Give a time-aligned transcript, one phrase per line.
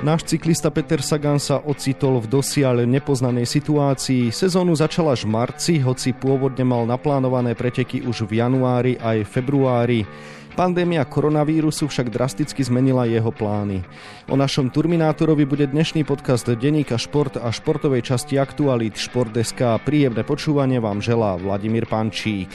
[0.00, 4.32] Náš cyklista Peter Sagan sa ocitol v dosiaľ nepoznanej situácii.
[4.32, 10.08] Sezónu začal až v marci, hoci pôvodne mal naplánované preteky už v januári aj februári.
[10.56, 13.84] Pandémia koronavírusu však drasticky zmenila jeho plány.
[14.32, 19.84] O našom Turminátorovi bude dnešný podcast Deníka Šport a športovej časti Aktualit Šport.sk.
[19.84, 22.48] Príjemné počúvanie vám želá Vladimír Pančík.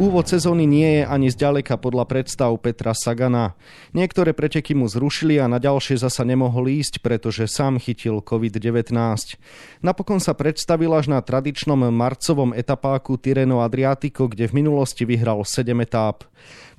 [0.00, 3.52] Úvod sezóny nie je ani zďaleka podľa predstav Petra Sagana.
[3.92, 8.88] Niektoré preteky mu zrušili a na ďalšie zasa nemohol ísť, pretože sám chytil COVID-19.
[9.84, 15.76] Napokon sa predstavil až na tradičnom marcovom etapáku Tireno Adriatico, kde v minulosti vyhral 7
[15.84, 16.24] etáp.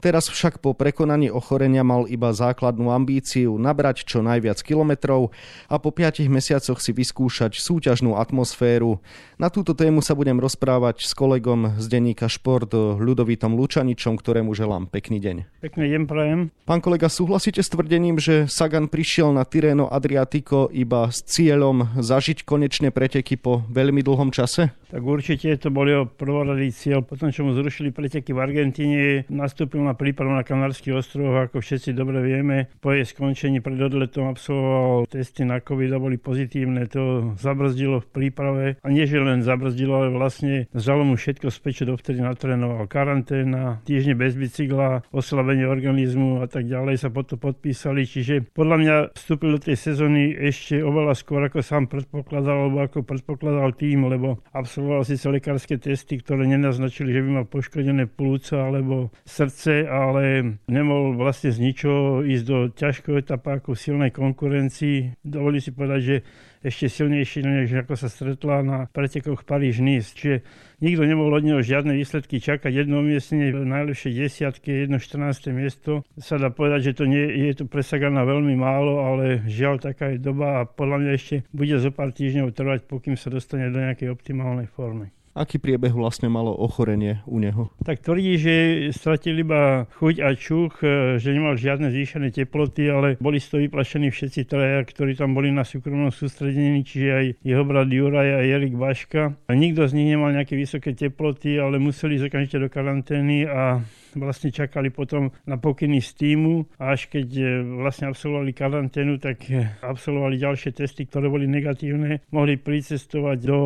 [0.03, 5.31] Teraz však po prekonaní ochorenia mal iba základnú ambíciu nabrať čo najviac kilometrov
[5.71, 8.99] a po 5 mesiacoch si vyskúšať súťažnú atmosféru.
[9.39, 14.91] Na túto tému sa budem rozprávať s kolegom z denníka Šport Ľudovitom Lučaničom, ktorému želám
[14.91, 15.63] pekný deň.
[15.63, 16.39] Pekný deň prajem.
[16.67, 22.43] Pán kolega, súhlasíte s tvrdením, že Sagan prišiel na Tireno Adriatico iba s cieľom zažiť
[22.43, 24.75] konečné preteky po veľmi dlhom čase?
[24.91, 27.01] Tak určite to bol jeho prvoradý cieľ.
[27.01, 31.93] Potom, čo mu zrušili preteky v Argentíne, nastúpil na prípravu na Kanárskych ostrovoch, ako všetci
[31.93, 32.69] dobre vieme.
[32.81, 36.85] Po jej skončení pred odletom absolvoval testy na COVID a boli pozitívne.
[36.91, 38.65] To zabrzdilo v príprave.
[38.81, 42.89] A nie, že len zabrzdilo, ale vlastne vzalo mu všetko späť, čo dovtedy natrénoval.
[42.89, 48.05] Karanténa, týždne bez bicykla, oslabenie organizmu a tak ďalej sa potom podpísali.
[48.05, 53.05] Čiže podľa mňa vstúpil do tej sezóny ešte oveľa skôr, ako sám predpokladal, alebo ako
[53.05, 59.13] predpokladal tým, lebo absolvoval síce lekárske testy, ktoré nenaznačili, že by mal poškodené plúca alebo
[59.25, 65.19] srdce, ale nemohol vlastne z ničoho ísť do ťažkého etapáku silnej konkurencii.
[65.21, 66.15] Dovolí si povedať, že
[66.63, 70.15] ešte silnejší, než ako sa stretla na pretekoch Paríž-Nice.
[70.15, 70.37] Čiže
[70.79, 72.71] nikto nemohol od neho žiadne výsledky čakať.
[72.71, 75.51] Jedno umiestnenie v najlepšej desiatke, jedno 14.
[75.51, 76.07] miesto.
[76.15, 80.23] Sa dá povedať, že to nie je to presaganá veľmi málo, ale žiaľ taká je
[80.23, 84.07] doba a podľa mňa ešte bude zo pár týždňov trvať, pokým sa dostane do nejakej
[84.07, 85.11] optimálnej formy.
[85.33, 87.73] Aký priebeh vlastne malo ochorenie u neho?
[87.81, 88.53] Tak tvrdí, že
[88.93, 93.65] stratil iba chuť a čuch, e, že nemal žiadne zvýšené teploty, ale boli z toho
[93.65, 98.39] vyplašení všetci traja, ktorí tam boli na súkromnom sústredení, čiže aj jeho brat Juraj a
[98.45, 99.33] Erik Baška.
[99.49, 103.81] Nikto z nich nemal nejaké vysoké teploty, ale museli ísť okamžite do karantény a
[104.17, 107.45] vlastne čakali potom na pokyny z týmu a až keď e,
[107.81, 112.21] vlastne absolvovali karanténu, tak e, absolvovali ďalšie testy, ktoré boli negatívne.
[112.29, 113.59] Mohli pricestovať do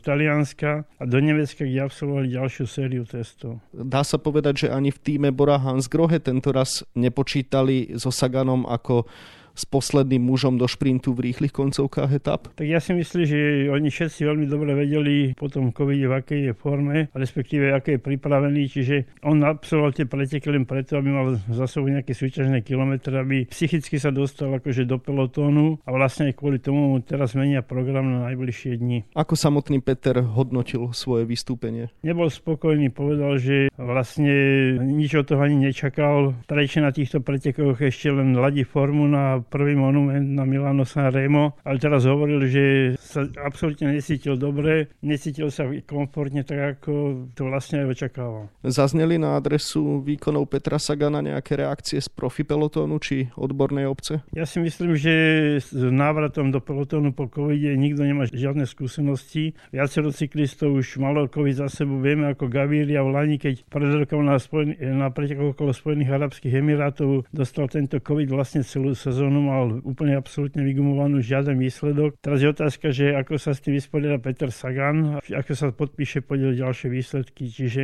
[0.00, 3.60] Talianska a do Nemecka, kde absolvovali ďalšiu sériu testov.
[3.72, 8.68] Dá sa povedať, že ani v týme Bora Hans Grohe tento raz nepočítali so Saganom
[8.68, 9.08] ako
[9.58, 12.46] s posledným mužom do šprintu v rýchlych koncovkách etap?
[12.54, 13.38] Tak ja si myslím, že
[13.74, 18.04] oni všetci veľmi dobre vedeli po tom covid v akej je forme, respektíve aké je
[18.06, 23.10] pripravený, čiže on absolvoval tie preteky len preto, aby mal za sebou nejaké súťažné kilometre,
[23.18, 28.06] aby psychicky sa dostal akože do pelotónu a vlastne aj kvôli tomu teraz menia program
[28.06, 28.98] na najbližšie dni.
[29.18, 31.90] Ako samotný Peter hodnotil svoje vystúpenie?
[32.06, 34.30] Nebol spokojný, povedal, že vlastne
[34.78, 36.36] nič od toho ani nečakal.
[36.44, 41.56] Prečo na týchto pretekoch ešte len ladí formu na prvý monument na Milano San Remo,
[41.64, 42.64] ale teraz hovoril, že
[43.00, 48.52] sa absolútne nesítil dobre, nesítil sa komfortne tak, ako to vlastne aj očakával.
[48.62, 54.20] Zazneli na adresu výkonov Petra Sagana nejaké reakcie z profi pelotónu či odbornej obce?
[54.36, 55.14] Ja si myslím, že
[55.58, 59.56] s návratom do pelotónu po covide nikto nemá žiadne skúsenosti.
[59.72, 62.02] Viacero cyklistov už malo covid za sebou.
[62.04, 66.60] Vieme ako Gaviria v Lani, keď pred rokom na, spojen- na pretekoch okolo Spojených Arabských
[66.60, 72.18] Emirátov dostal tento covid vlastne celú sezónu mal úplne absolútne vygumovanú žiaden výsledok.
[72.18, 76.54] Teraz je otázka, že ako sa s tým vysporiada Peter Sagan, ako sa podpíše podiel
[76.54, 77.48] ďalšie výsledky.
[77.48, 77.82] Čiže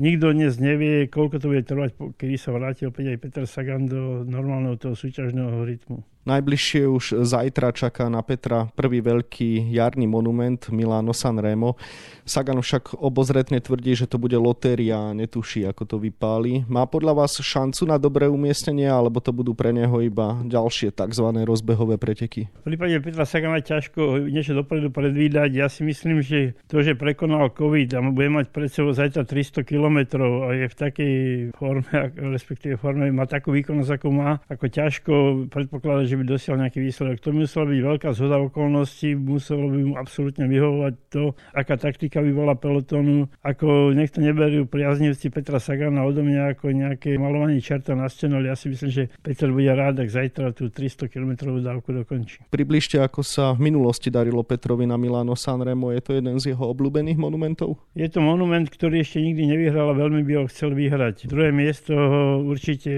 [0.00, 4.24] nikto dnes nevie, koľko to bude trvať, kedy sa vráti opäť aj Peter Sagan do
[4.24, 6.00] normálneho toho súťažného rytmu.
[6.20, 11.80] Najbližšie už zajtra čaká na Petra prvý veľký jarný monument Milano San Remo.
[12.28, 16.68] Sagan však obozretne tvrdí, že to bude lotéria a netuší, ako to vypáli.
[16.68, 21.24] Má podľa vás šancu na dobré umiestnenie, alebo to budú pre neho iba ďalšie tzv.
[21.40, 22.52] rozbehové preteky?
[22.62, 25.50] V prípade Petra Sagana ťažko niečo dopredu predvídať.
[25.56, 29.64] Ja si myslím, že to, že prekonal COVID a bude mať pred sebou zajtra 300
[29.64, 31.14] km a je v takej
[31.56, 31.96] forme,
[32.34, 35.12] respektíve forme, má takú výkonnosť, ako má, ako ťažko
[35.50, 37.16] predpokladať, že by dosiahol nejaký výsledok.
[37.24, 42.30] To musela byť veľká zhoda okolností, muselo by mu absolútne vyhovovať to, aká taktika by
[42.34, 43.30] bola pelotónu.
[43.40, 48.52] Ako niekto neberú priaznivci Petra Sagana odo mňa ako nejaké malovanie čerta na stenu, ale
[48.52, 52.44] ja si myslím, že Peter bude rád, ak zajtra tú 300 km dávku dokončí.
[52.50, 55.94] Približte, ako sa v minulosti darilo Petrovi na Milano Sanremo.
[55.94, 57.78] Je to jeden z jeho obľúbených monumentov?
[57.94, 61.28] Je to monument, ktorý ešte nikdy nevyhral a veľmi by ho chcel vyhrať.
[61.28, 62.90] Druhé miesto ho určite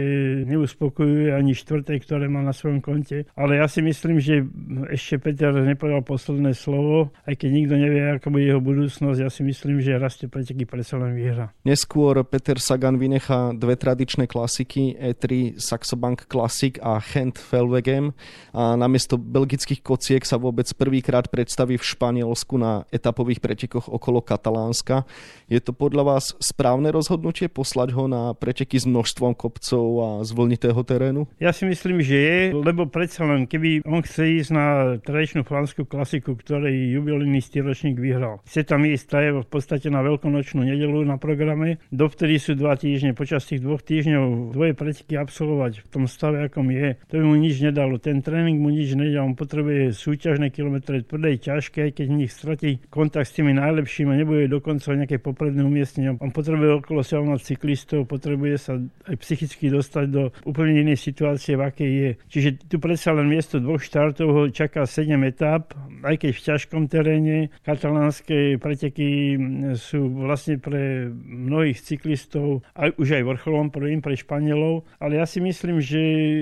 [0.47, 3.27] neuspokojuje ani štvrté, ktoré má na svojom konte.
[3.35, 4.47] Ale ja si myslím, že
[4.93, 9.19] ešte Peter nepovedal posledné slovo, aj keď nikto nevie, aká bude jeho budúcnosť.
[9.19, 11.51] Ja si myslím, že rastie preteky predsa len vyhra.
[11.67, 15.99] Neskôr Peter Sagan vynechá dve tradičné klasiky, E3 Saxo
[16.31, 18.15] Classic a Gent Felwegem
[18.55, 25.03] a namiesto belgických kociek sa vôbec prvýkrát predstaví v Španielsku na etapových pretekoch okolo Katalánska.
[25.51, 26.62] Je to podľa vás správne
[26.94, 31.26] rozhodnutie poslať ho na preteky s množstvom kopcov a zvlnitého terénu?
[31.43, 34.67] Ja si myslím, že je, lebo predsa len keby on chce ísť na
[35.03, 38.38] tradičnú flámskú klasiku, ktorej jubilejný stieročník vyhral.
[38.47, 41.82] Chce tam ísť, tá je v podstate na veľkonočnú nedelu na programe.
[41.91, 46.70] Dovtedy sú dva týždne, počas tých dvoch týždňov dvoje preteky absolvovať v tom stave, akom
[46.70, 46.94] je.
[47.08, 47.99] To by mu nič nedalo.
[47.99, 49.26] Ten tréning mu nič nedal.
[49.26, 54.20] On potrebuje súťažné kilometre tvrdé, ťažké, keď v nich stratí kontakt s tými najlepšími a
[54.20, 56.15] nebude dokonca nejaké popredné umiestnenie.
[56.20, 58.77] On potrebuje okolo seba mať cyklistov, potrebuje sa
[59.09, 62.11] aj psychicky dostať do úplne inej situácie, v akej je.
[62.29, 65.73] Čiže tu predsa len miesto dvoch štartov ho čaká 7 etap,
[66.03, 67.37] aj keď v ťažkom teréne.
[67.63, 69.39] Katalánske preteky
[69.79, 75.39] sú vlastne pre mnohých cyklistov aj, už aj vrcholom prvým pre Španielov, ale ja si
[75.39, 76.01] myslím, že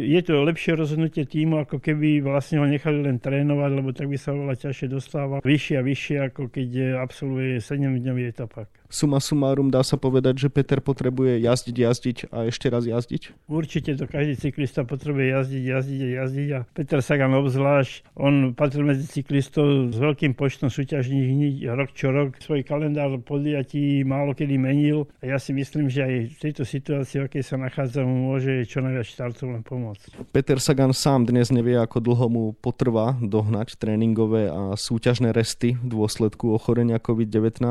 [0.09, 4.17] je to lepšie rozhodnutie týmu, ako keby vlastne ho nechali len trénovať, lebo tak by
[4.17, 8.80] sa oveľa ťažšie dostával vyššie a vyššie, ako keď absolvuje 7-dňový etapak.
[8.91, 13.47] Suma sumárum dá sa povedať, že Peter potrebuje jazdiť, jazdiť a ešte raz jazdiť?
[13.47, 18.83] Určite to každý cyklista potrebuje jazdiť, jazdiť a jazdiť a Peter Sagan obzvlášť, on patril
[18.83, 22.35] medzi cyklistov s veľkým počtom súťažných rok čo rok.
[22.43, 27.23] Svoj kalendár podujatí málo kedy menil a ja si myslím, že aj v tejto situácii,
[27.23, 30.35] v akej sa nachádza, mu môže čo najviac štartov len pomôcť.
[30.35, 35.87] Peter Sagan sám dnes nevie, ako dlho mu potrvá dohnať tréningové a súťažné resty v
[35.87, 37.63] dôsledku ochorenia COVID-19.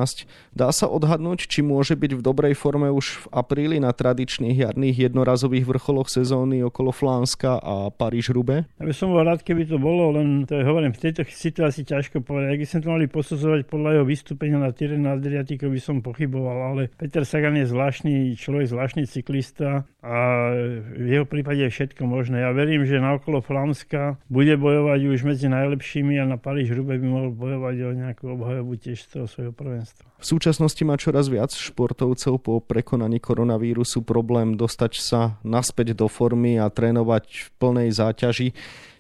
[0.56, 4.62] Dá sa odhadnúť odhadnúť, či môže byť v dobrej forme už v apríli na tradičných
[4.62, 8.70] jarných jednorazových vrcholoch sezóny okolo Flánska a Paríž-Rube?
[8.78, 11.82] Ja by som bol rád, keby to bolo, len to je, hovorím, v tejto situácii
[11.82, 12.54] ťažko povedať.
[12.54, 16.78] Ak by sme to mali posudzovať podľa jeho vystúpenia na Tyrene Adriatico, by som pochyboval,
[16.78, 20.56] ale Peter Sagan je zvláštny človek, zvláštny cyklista a
[20.96, 22.40] v jeho prípade je všetko možné.
[22.40, 27.08] Ja verím, že na okolo Flámska bude bojovať už medzi najlepšími a na Paríž-Rube by
[27.08, 30.08] mohol bojovať o nejakú obhajobu tiež toho svojho prvenstva.
[30.16, 36.56] V súčasnosti má čoraz viac športovcov po prekonaní koronavírusu problém dostať sa naspäť do formy
[36.56, 38.56] a trénovať v plnej záťaži.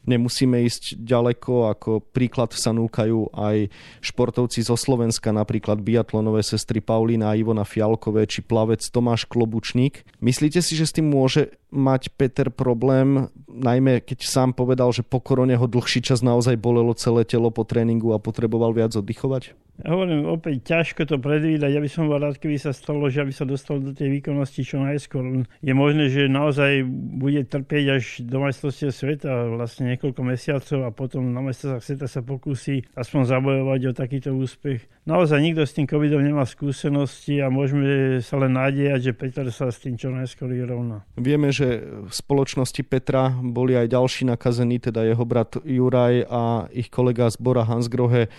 [0.07, 3.67] Nemusíme ísť ďaleko, ako príklad sa núkajú aj
[3.99, 10.07] športovci zo Slovenska, napríklad biatlonové sestry Paulína a Ivona Fialkové či plavec Tomáš Klobučník.
[10.23, 15.21] Myslíte si, že s tým môže mať Peter problém, najmä keď sám povedal, že po
[15.21, 19.53] korone ho dlhší čas naozaj bolelo celé telo po tréningu a potreboval viac oddychovať?
[19.79, 21.71] Hovorím, opäť ťažko to predvídať.
[21.71, 24.59] Ja by som bol rád, keby sa stalo, že aby sa dostal do tej výkonnosti
[24.67, 25.47] čo najskôr.
[25.63, 26.83] Je možné, že naozaj
[27.15, 32.21] bude trpieť až do majstrovstiev sveta vlastne niekoľko mesiacov a potom na majstrovstvách sveta sa
[32.21, 34.85] pokusí aspoň zabojovať o takýto úspech.
[35.09, 39.73] Naozaj nikto s tým covidom nemá skúsenosti a môžeme sa len nádejať, že Peter sa
[39.73, 41.01] s tým čo najskôr vyrovná.
[41.17, 46.93] Vieme, že v spoločnosti Petra boli aj ďalší nakazení, teda jeho brat Juraj a ich
[46.93, 48.29] kolega z Bora Hansgrohe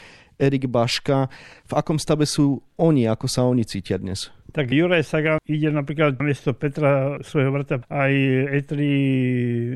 [0.40, 1.28] Erik Baška.
[1.68, 4.32] V akom stave sú oni, ako sa oni cítia dnes?
[4.52, 8.12] Tak Juraj Sagan ide napríklad na miesto Petra svojho vrta aj
[8.54, 8.94] Etri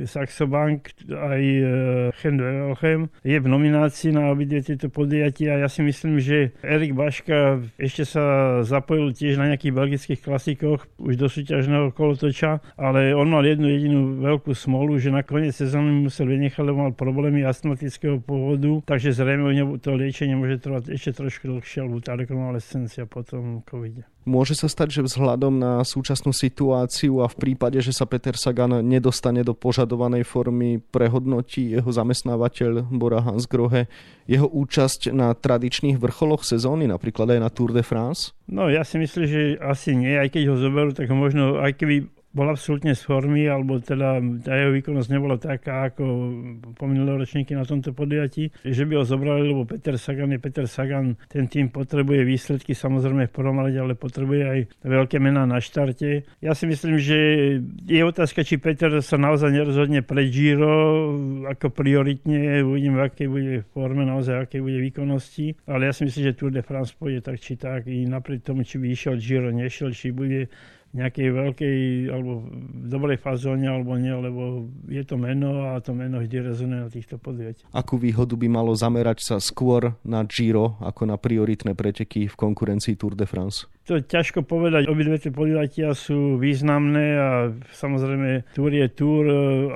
[0.04, 1.42] Saxo Bank, aj
[2.20, 5.58] Chen Welchem je v nominácii na obidve tieto podujatia.
[5.58, 8.24] Ja si myslím, že Erik Baška ešte sa
[8.62, 14.00] zapojil tiež na nejakých belgických klasikoch už do súťažného kolotoča, ale on mal jednu jedinú
[14.22, 19.94] veľkú smolu, že nakoniec sezóny musel vynechať, lebo mal problémy astmatického pôvodu, takže zrejme to
[19.94, 24.06] liečenie môže trvať ešte trošku dlhšie, alebo tá rekonvalescencia po tom covide.
[24.24, 28.80] Môže sa stať, že vzhľadom na súčasnú situáciu a v prípade, že sa Peter Sagan
[28.80, 33.84] nedostane do požadovanej formy, prehodnotí jeho zamestnávateľ Bora Hansgrohe
[34.24, 38.32] jeho účasť na tradičných vrcholoch sezóny, napríklad aj na Tour de France?
[38.48, 41.76] No ja si myslím, že asi nie, aj keď ho zoberú, tak ho možno, aj
[41.76, 46.04] keby bol absolútne z formy, alebo teda tá jeho výkonnosť nebola taká ako
[46.74, 51.14] po ročníky na tomto podujatí, že by ho zobrali, lebo Peter Sagan je Peter Sagan,
[51.30, 56.26] ten tým potrebuje výsledky samozrejme v prvom rade, ale potrebuje aj veľké mená na štarte.
[56.42, 57.18] Ja si myslím, že
[57.86, 61.14] je otázka, či Peter sa naozaj nerozhodne pre Giro
[61.46, 66.34] ako prioritne, uvidím v akej bude forme, naozaj akej bude výkonnosti, ale ja si myslím,
[66.34, 69.54] že Tour de France pôjde tak či tak i napriek tomu, či by išiel Giro,
[69.54, 70.50] nešiel, či bude
[70.94, 71.78] nejakej veľkej
[72.14, 72.46] alebo
[72.86, 77.18] dobrej fazóne alebo nie, lebo je to meno a to meno vždy rezonuje na týchto
[77.18, 77.74] podujatiach.
[77.74, 82.94] Akú výhodu by malo zamerať sa skôr na Giro ako na prioritné preteky v konkurencii
[82.94, 83.66] Tour de France?
[83.84, 84.88] To je ťažko povedať.
[84.88, 87.30] Obidve tie podujatia sú významné a
[87.68, 89.24] samozrejme Tour je Tour,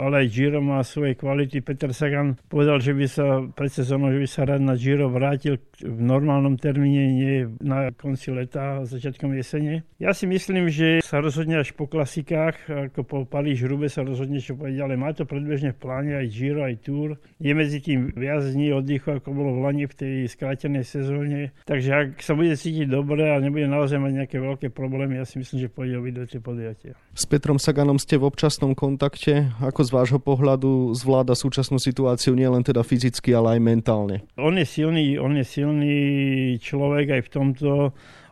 [0.01, 1.61] ale aj Giro má svoje kvality.
[1.61, 5.61] Peter Sagan povedal, že by sa pred sezónou, že by sa rád na Giro vrátil
[5.85, 9.85] v normálnom termíne, nie na konci leta, začiatkom jesene.
[10.01, 14.41] Ja si myslím, že sa rozhodne až po klasikách, ako po Paríž Rube sa rozhodne,
[14.41, 17.21] čo povedať, ale má to predbežne v pláne aj Giro, aj Tour.
[17.45, 21.53] Je medzi tým viac dní oddychu, ako bolo v Lani v tej skrátenej sezóne.
[21.69, 25.39] Takže ak sa bude cítiť dobre a nebude naozaj mať nejaké veľké problémy, ja si
[25.39, 26.95] myslím, že pôjde o tie podujatia.
[27.15, 29.51] S Petrom Saganom ste v občasnom kontakte.
[29.59, 34.17] Ako z vášho pohľadu zvláda súčasnú situáciu nielen teda fyzicky, ale aj mentálne?
[34.39, 35.97] On je silný, on je silný
[36.63, 37.71] človek aj v tomto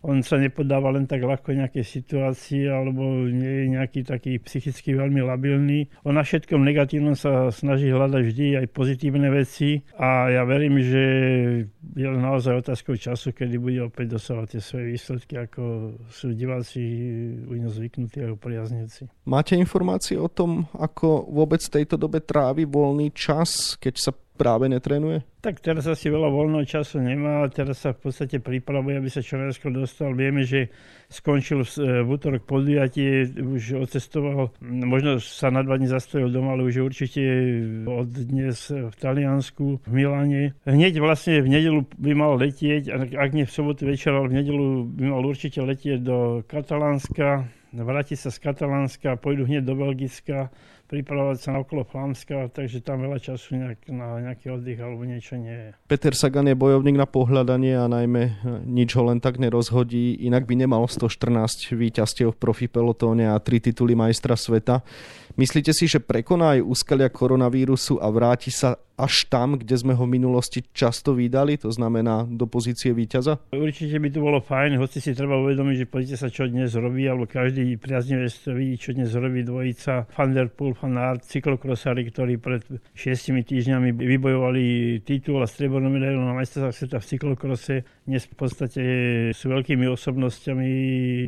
[0.07, 5.19] on sa nepodáva len tak ľahko nejakej situácii alebo nie je nejaký taký psychicky veľmi
[5.19, 5.91] labilný.
[6.07, 11.03] On na všetkom negatívnom sa snaží hľadať vždy aj pozitívne veci a ja verím, že
[11.97, 16.81] je naozaj otázkou času, kedy bude opäť dosávať tie svoje výsledky, ako sú diváci
[17.49, 19.09] u ňo zvyknutí ako priaznivci.
[19.25, 24.69] Máte informácie o tom, ako vôbec v tejto dobe trávi voľný čas, keď sa práve
[24.69, 25.25] netrenuje?
[25.41, 29.41] Tak teraz asi veľa voľného času nemá, teraz sa v podstate pripravuje, aby sa čo
[29.41, 30.13] najskôr dostal.
[30.13, 30.69] Vieme, že
[31.09, 36.67] skončil v, v útorok podujatie, už odcestoval, možno sa na dva dní zastavil doma, ale
[36.67, 37.23] už určite
[37.87, 40.53] od dnes v Taliansku, v Miláne.
[40.67, 44.67] Hneď vlastne v nedelu by mal letieť, ak nie v sobotu večer, ale v nedelu
[44.85, 50.51] by mal určite letieť do Katalánska, vráti sa z Katalánska, pôjdu hneď do Belgicka,
[50.87, 55.35] pripravovať sa na okolo Flámska, takže tam veľa času nejak, na nejaký oddych alebo niečo
[55.35, 55.69] nie je.
[55.91, 58.33] Peter Sagan je bojovník na pohľadanie a najmä e,
[58.65, 63.59] nič ho len tak nerozhodí, inak by nemal 114 víťazstiev v profi pelotóne a tri
[63.59, 64.87] tituly majstra sveta.
[65.37, 70.09] Myslíte si, že prekoná aj úskalia koronavírusu a vráti sa až tam, kde sme ho
[70.09, 73.37] v minulosti často vydali, to znamená do pozície víťaza?
[73.53, 77.05] Určite by to bolo fajn, hoci si treba uvedomiť, že pozrite sa, čo dnes robí,
[77.05, 80.73] alebo každý priaznivec vidí, čo dnes robí dvojica Van der Poel,
[81.21, 82.65] cyklokrosári, ktorí pred
[82.97, 84.65] šiestimi týždňami vybojovali
[85.05, 87.75] titul a striebornú medailu na majstrovstvách sveta v cyklokrose.
[88.09, 88.83] Dnes v podstate
[89.37, 90.69] sú veľkými osobnosťami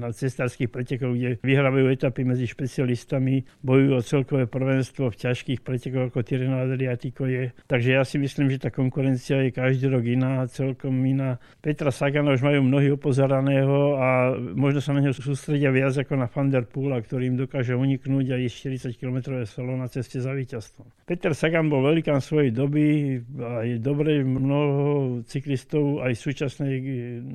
[0.01, 6.25] na cestárskych pretekoch, kde vyhrávajú etapy medzi špecialistami, bojujú celkové prvenstvo v ťažkých pretekoch ako
[6.25, 10.95] Tireno Adriatico je Takže ja si myslím, že tá konkurencia je každý rok iná, celkom
[11.05, 11.37] iná.
[11.61, 16.27] Petra Sagana už majú mnohí opozeraného a možno sa na neho sústredia viac ako na
[16.31, 20.33] Van der Poola, ktorý im dokáže uniknúť a ísť 40 km solo na ceste za
[20.33, 20.89] víťazstvom.
[21.09, 26.75] Peter Sagan bol velikán svojej doby a je dobre mnoho cyklistov aj v súčasnej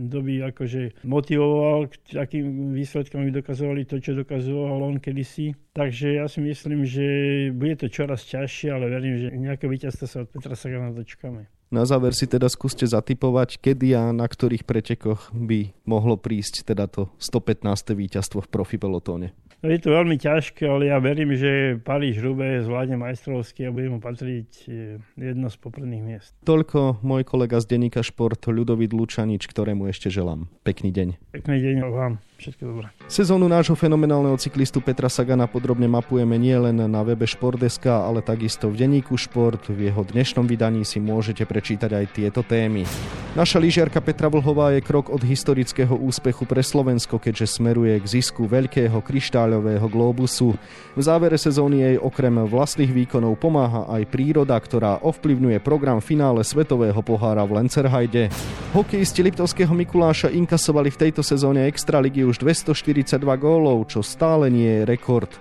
[0.09, 1.93] doby akože motivoval k
[2.25, 5.57] takým výsledkom, dokazovali to, čo dokazoval on kedysi.
[5.73, 7.05] Takže ja si myslím, že
[7.51, 11.49] bude to čoraz ťažšie, ale verím, že nejaké víťazstvo sa od Petra Sagana dočkame.
[11.73, 16.85] Na záver si teda skúste zatipovať, kedy a na ktorých pretekoch by mohlo prísť teda
[16.85, 17.65] to 115.
[17.97, 19.33] víťazstvo v profi pelotóne.
[19.63, 23.87] No je to veľmi ťažké, ale ja verím, že Paríž Rube zvládne majstrovský a bude
[23.89, 26.35] mu patriť e, jedno z popredných miest.
[26.43, 30.51] Toľko môj kolega z denníka Šport Ľudovít Lučanič, ktorému ešte želám.
[30.67, 31.15] Pekný deň.
[31.31, 32.19] Pekný deň vám.
[32.43, 32.91] Všetko dobré.
[33.07, 38.83] Sezónu nášho fenomenálneho cyklistu Petra Sagana podrobne mapujeme nielen na webe Športdeska, ale takisto v
[38.83, 39.71] denníku Šport.
[39.71, 42.83] V jeho dnešnom vydaní si môžete prečítať aj tieto témy.
[43.33, 48.43] Naša lyžiarka Petra Vlhová je krok od historického úspechu pre Slovensko, keďže smeruje k zisku
[48.43, 50.53] veľkého kryštáľového globusu.
[50.93, 56.99] V závere sezóny jej okrem vlastných výkonov pomáha aj príroda, ktorá ovplyvňuje program finále Svetového
[57.01, 58.29] pohára v Lencerhajde.
[58.75, 64.87] Hokejisti Liptovského Mikuláša inkasovali v tejto sezóne Extraligy už 242 gólov, čo stále nie je
[64.87, 65.31] rekord.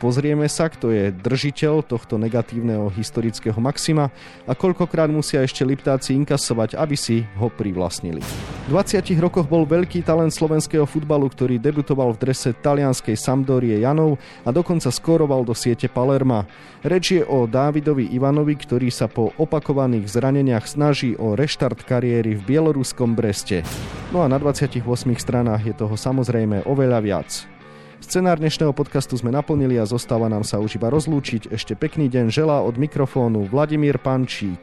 [0.00, 4.08] Pozrieme sa, kto je držiteľ tohto negatívneho historického maxima
[4.48, 8.24] a koľkokrát musia ešte Liptáci inkasovať, aby si ho privlastnili.
[8.64, 14.16] V 20 rokoch bol veľký talent slovenského futbalu, ktorý debutoval v drese talianskej Sampdorie Janov
[14.40, 16.48] a dokonca skoroval do siete Palerma.
[16.80, 22.56] Reč je o Dávidovi Ivanovi, ktorý sa po opakovaných zraneniach snaží o reštart kariéry v
[22.56, 23.60] bieloruskom Breste.
[24.16, 24.80] No a na 28
[25.20, 27.49] stranách je toho samozrejme oveľa viac.
[28.00, 31.52] Scenár dnešného podcastu sme naplnili a zostáva nám sa už iba rozlúčiť.
[31.52, 34.56] Ešte pekný deň želá od mikrofónu Vladimír Pančík.